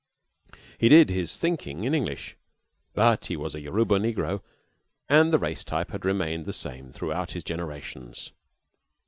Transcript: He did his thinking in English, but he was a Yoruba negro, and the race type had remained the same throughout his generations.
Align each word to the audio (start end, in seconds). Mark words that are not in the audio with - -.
He 0.79 0.89
did 0.89 1.11
his 1.11 1.37
thinking 1.37 1.83
in 1.83 1.93
English, 1.93 2.35
but 2.95 3.27
he 3.27 3.37
was 3.37 3.53
a 3.53 3.59
Yoruba 3.61 3.99
negro, 3.99 4.41
and 5.07 5.31
the 5.31 5.37
race 5.37 5.63
type 5.63 5.91
had 5.91 6.05
remained 6.05 6.47
the 6.47 6.53
same 6.53 6.91
throughout 6.91 7.33
his 7.33 7.43
generations. 7.43 8.31